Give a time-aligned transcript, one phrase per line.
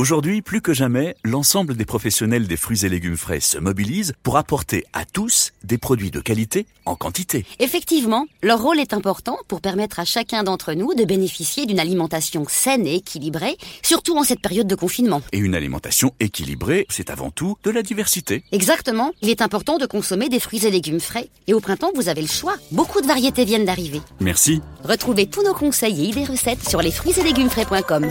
[0.00, 4.38] Aujourd'hui, plus que jamais, l'ensemble des professionnels des fruits et légumes frais se mobilisent pour
[4.38, 7.44] apporter à tous des produits de qualité en quantité.
[7.58, 12.46] Effectivement, leur rôle est important pour permettre à chacun d'entre nous de bénéficier d'une alimentation
[12.48, 15.20] saine et équilibrée, surtout en cette période de confinement.
[15.32, 18.42] Et une alimentation équilibrée, c'est avant tout de la diversité.
[18.52, 21.28] Exactement, il est important de consommer des fruits et légumes frais.
[21.46, 22.54] Et au printemps, vous avez le choix.
[22.72, 24.00] Beaucoup de variétés viennent d'arriver.
[24.18, 24.62] Merci.
[24.82, 28.06] Retrouvez tous nos conseils et idées recettes sur lesfruitsetlegumesfrais.com.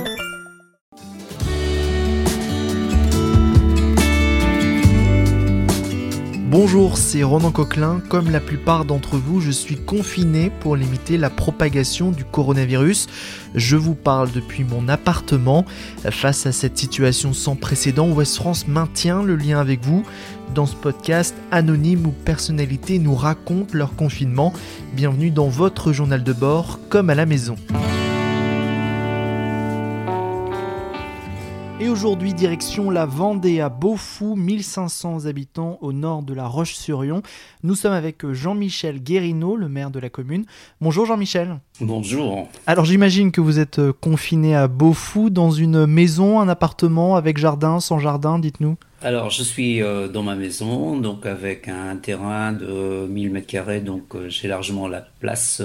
[6.50, 8.02] Bonjour, c'est Ronan Coquelin.
[8.10, 13.06] Comme la plupart d'entre vous, je suis confiné pour limiter la propagation du coronavirus.
[13.54, 15.64] Je vous parle depuis mon appartement.
[16.10, 20.04] Face à cette situation sans précédent, West France maintient le lien avec vous.
[20.56, 24.52] Dans ce podcast, anonymes ou personnalités nous racontent leur confinement.
[24.96, 27.58] Bienvenue dans votre journal de bord, comme à la maison.
[31.82, 37.22] Et aujourd'hui, direction la Vendée à Beaufou, 1500 habitants au nord de la Roche-sur-Yon.
[37.64, 40.44] Nous sommes avec Jean-Michel Guérino, le maire de la commune.
[40.82, 41.62] Bonjour Jean-Michel.
[41.80, 42.50] Bonjour.
[42.68, 47.80] Alors j'imagine que vous êtes confiné à Beaufou dans une maison, un appartement avec jardin,
[47.80, 48.76] sans jardin, dites-nous.
[49.02, 54.16] Alors je suis euh, dans ma maison, donc avec un terrain de 1000 m2, donc
[54.16, 55.62] euh, j'ai largement la place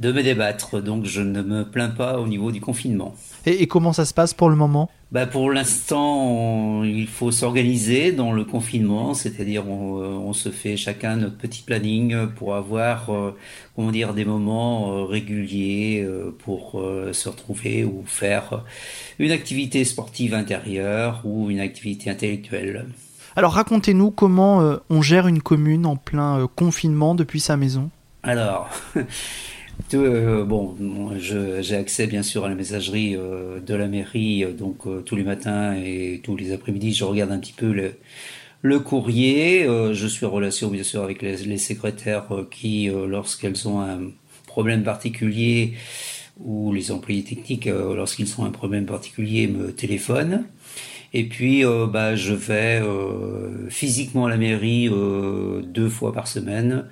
[0.00, 3.14] de me débattre, donc je ne me plains pas au niveau du confinement.
[3.44, 4.90] Et, comment ça se passe pour le moment?
[5.12, 11.16] Bah Pour l'instant, il faut s'organiser dans le confinement, c'est-à-dire on, on, se fait chacun
[11.16, 13.36] notre petit planning pour avoir euh,
[13.76, 18.64] comment dire, des moments euh, réguliers euh, pour se retrouver ou faire
[19.18, 22.86] une activité sportive intérieure ou une activité intellectuelle.
[23.36, 27.90] Alors racontez-nous comment on gère une commune en plein confinement depuis sa maison.
[28.22, 28.68] Alors,
[29.94, 30.76] Euh, bon,
[31.18, 35.22] j'ai accès bien sûr à la messagerie euh, de la mairie, euh, donc tous les
[35.22, 37.94] matins et tous les après-midi, je regarde un petit peu le,
[38.62, 39.66] le courrier.
[39.92, 44.10] je suis en relation bien sûr avec les, les secrétaires qui, lorsqu'elles ont un
[44.46, 45.74] problème particulier,
[46.38, 50.44] ou les employés techniques, lorsqu'ils ont un problème particulier, me téléphonent.
[51.12, 52.82] Et puis, bah, je vais
[53.68, 56.84] physiquement à la mairie deux fois par semaine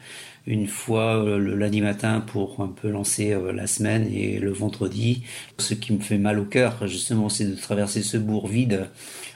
[0.49, 4.50] une fois euh, le lundi matin pour un peu lancer euh, la semaine et le
[4.50, 5.22] vendredi.
[5.59, 8.88] Ce qui me fait mal au cœur, justement, c'est de traverser ce bourg vide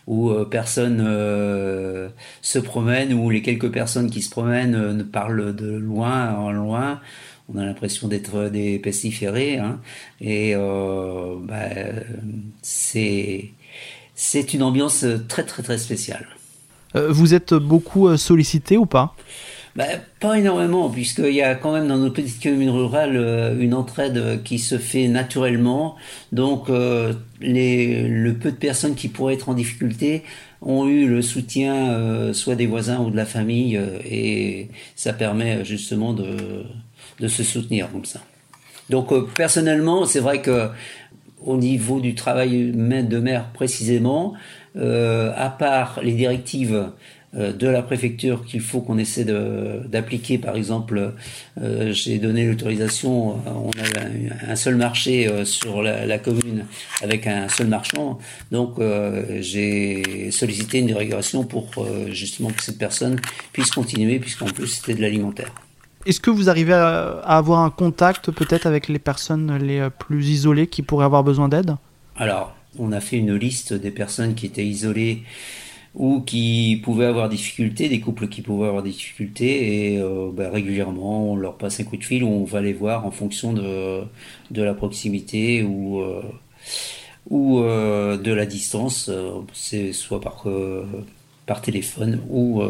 [0.06, 0.98] où euh, personne
[2.42, 7.00] se promène, où les quelques personnes qui se promènent ne parlent de loin en loin.
[7.52, 9.58] On a l'impression d'être des pestiférés.
[9.58, 9.80] Hein,
[10.20, 11.68] et bah,
[12.62, 13.50] c'est
[14.14, 16.26] c'est une ambiance très très très spéciale.
[16.94, 19.14] vous êtes beaucoup sollicité ou pas?
[19.76, 19.84] Bah,
[20.20, 24.42] Pas énormément, puisqu'il y a quand même dans nos petites communes rurales euh, une entraide
[24.44, 25.96] qui se fait naturellement.
[26.32, 30.22] Donc euh, les, le peu de personnes qui pourraient être en difficulté
[30.60, 35.64] ont eu le soutien euh, soit des voisins ou de la famille, et ça permet
[35.64, 36.64] justement de,
[37.20, 38.20] de se soutenir comme ça.
[38.90, 40.68] Donc personnellement, c'est vrai que
[41.44, 44.34] au niveau du travail de maire précisément,
[44.76, 46.92] à part les directives
[47.34, 50.36] de la préfecture qu'il faut qu'on essaie d'appliquer.
[50.36, 51.14] Par exemple,
[51.60, 56.66] euh, j'ai donné l'autorisation, euh, on a un seul marché sur la, commune
[57.02, 58.18] avec un seul marchand.
[58.50, 58.78] Donc
[59.40, 61.70] j'ai sollicité une dérégulation pour
[62.10, 63.18] justement que cette personne
[63.52, 65.52] puisse continuer, puisqu'en plus c'était de l'alimentaire.
[66.04, 70.66] Est-ce que vous arrivez à, avoir un contact peut-être avec les personnes les plus isolées
[70.66, 71.76] qui pourraient avoir besoin d'aide?
[72.16, 75.22] Alors, on a fait une liste des personnes qui étaient isolées
[75.94, 80.30] ou qui pouvaient avoir des difficultés, des couples qui pouvaient avoir des difficultés, et euh,
[80.32, 83.10] bah, régulièrement on leur passe un coup de fil ou on va les voir en
[83.10, 84.00] fonction de,
[84.50, 86.22] de la proximité ou, euh,
[87.28, 89.10] ou euh, de la distance,
[89.52, 90.46] c'est soit par,
[91.44, 92.62] par téléphone ou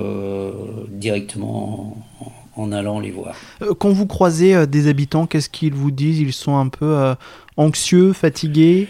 [0.89, 1.97] directement
[2.57, 3.37] en, en, allant les voir.
[3.79, 6.19] Quand vous croisez des habitants, qu'est-ce qu'ils vous disent?
[6.19, 7.15] Ils sont un peu
[7.57, 8.89] anxieux, fatigués?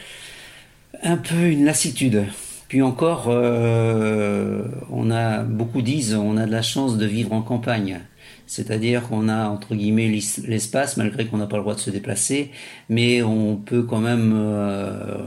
[1.03, 2.25] Un peu une lassitude.
[2.73, 7.43] Puis encore, euh, on a beaucoup disent, on a de la chance de vivre en
[7.43, 8.01] campagne.
[8.47, 12.51] C'est-à-dire qu'on a entre guillemets l'espace malgré qu'on n'a pas le droit de se déplacer,
[12.89, 15.19] mais on peut quand même euh,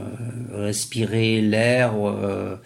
[0.54, 1.92] respirer l'air.
[2.04, 2.56] Euh,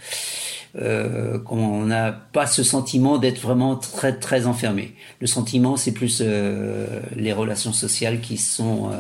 [0.76, 4.94] euh, on n'a pas ce sentiment d'être vraiment très très enfermé.
[5.20, 8.92] Le sentiment, c'est plus les relations sociales qui sont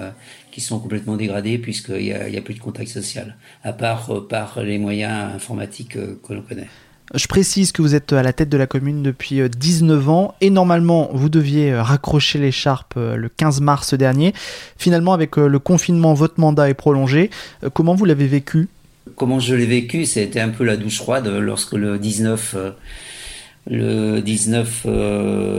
[0.50, 4.26] qui sont complètement dégradées puisqu'il y a, a plus de contact social, à part euh,
[4.26, 6.68] par les moyens informatiques que l'on connaît.
[7.14, 10.48] Je précise que vous êtes à la tête de la commune depuis 19 ans et
[10.48, 14.32] normalement vous deviez raccrocher l'écharpe le 15 mars dernier.
[14.78, 17.30] Finalement avec le confinement, votre mandat est prolongé.
[17.74, 18.68] Comment vous l'avez vécu?
[19.16, 22.54] Comment je l'ai vécu, c'était un peu la douche froide lorsque le 19
[23.66, 24.86] le 19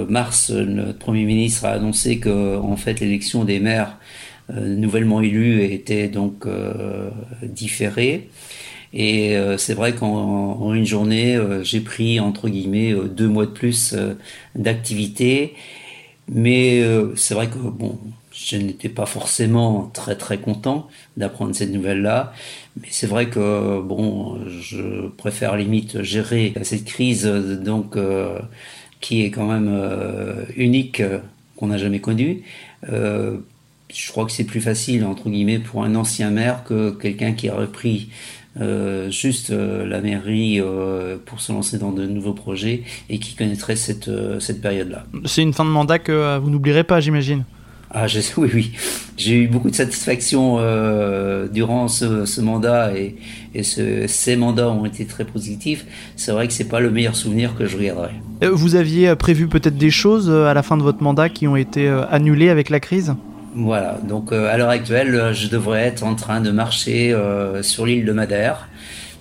[0.10, 3.98] mars, notre Premier ministre a annoncé que en fait l'élection des maires
[4.54, 6.48] nouvellement élus était donc
[7.44, 8.30] différée.
[8.94, 13.46] Et euh, c'est vrai qu'en une journée, euh, j'ai pris entre guillemets euh, deux mois
[13.46, 13.96] de plus
[14.56, 15.56] d'activité.
[16.34, 16.82] Mais
[17.18, 18.00] c'est vrai que bon,
[18.32, 20.88] je n'étais pas forcément très très content
[21.18, 22.32] d'apprendre cette nouvelle-là.
[22.80, 27.98] Mais c'est vrai que bon, je préfère limite gérer cette crise donc
[29.02, 31.04] qui est quand même unique
[31.58, 32.44] qu'on n'a jamais connue.
[33.94, 37.50] Je crois que c'est plus facile entre guillemets pour un ancien maire que quelqu'un qui
[37.50, 38.10] a repris
[38.60, 43.36] euh, juste euh, la mairie euh, pour se lancer dans de nouveaux projets et qui
[43.36, 44.10] connaîtrait cette,
[44.40, 45.06] cette période-là.
[45.26, 47.46] C'est une fin de mandat que vous n'oublierez pas, j'imagine.
[47.92, 48.72] Ah, je, oui, oui.
[49.16, 50.58] J'ai eu beaucoup de satisfaction
[51.54, 53.16] durant ce, ce, mandat et,
[53.54, 55.86] et ce, ces mandats ont été très positifs.
[56.18, 58.12] C'est vrai que c'est pas le meilleur souvenir que je regarderai.
[58.52, 61.88] Vous aviez prévu peut-être des choses à la fin de votre mandat qui ont été
[62.10, 63.14] annulées avec la crise?
[63.54, 67.62] Voilà, donc euh, à l'heure actuelle, euh, je devrais être en train de marcher euh,
[67.64, 68.70] sur l'île de Madère.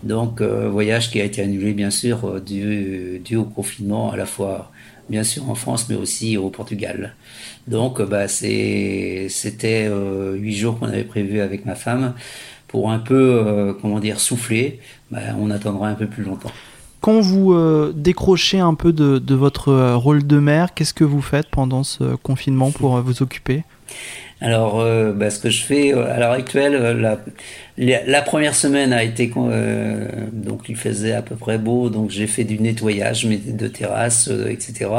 [0.03, 4.71] Donc, voyage qui a été annulé, bien sûr, dû, au confinement, à la fois,
[5.11, 7.15] bien sûr, en France, mais aussi au Portugal.
[7.69, 9.91] Donc, bah, c'était
[10.33, 12.15] huit jours qu'on avait prévu avec ma femme
[12.67, 14.81] pour un peu, comment dire, souffler.
[15.11, 16.53] Bah, on attendra un peu plus longtemps.
[17.03, 17.55] Quand vous
[17.93, 22.17] décrochez un peu de, de votre rôle de mère, qu'est-ce que vous faites pendant ce
[22.17, 23.65] confinement pour vous occuper?
[24.43, 27.17] Alors, euh, bah, ce que je fais euh, à l'heure actuelle, euh,
[27.77, 29.31] la, première semaine a été
[30.33, 34.91] donc il faisait à peu près beau, donc j'ai fait du nettoyage de terrasse, etc.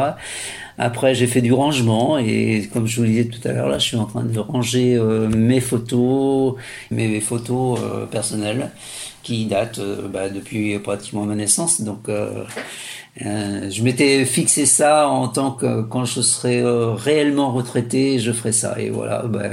[0.77, 3.77] Après, j'ai fait du rangement et comme je vous le disais tout à l'heure, là,
[3.77, 4.99] je suis en train de ranger
[5.29, 6.55] mes photos,
[6.89, 7.79] mes photos
[8.09, 8.69] personnelles
[9.21, 11.83] qui datent bah, depuis pratiquement ma naissance.
[13.25, 18.31] Euh, je m'étais fixé ça en tant que quand je serai euh, réellement retraité, je
[18.31, 18.75] ferai ça.
[18.79, 19.49] Et voilà, bah,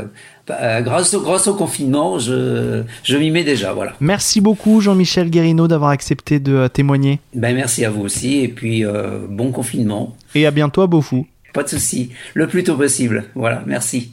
[0.46, 3.72] bah, grâce, au, grâce au confinement, je, je m'y mets déjà.
[3.72, 3.94] Voilà.
[4.00, 7.20] Merci beaucoup Jean-Michel Guérino d'avoir accepté de euh, témoigner.
[7.34, 8.84] Ben, merci à vous aussi et puis
[9.28, 10.16] bon confinement.
[10.34, 11.26] Et à bientôt à Beaufou.
[11.52, 13.24] Pas de souci, le plus tôt possible.
[13.34, 14.12] Voilà, merci.